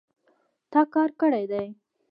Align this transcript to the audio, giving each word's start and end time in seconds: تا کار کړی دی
تا 0.71 0.81
کار 0.93 1.09
کړی 1.19 1.45
دی 1.51 1.67